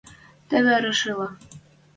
[0.49, 1.27] Теве арышыла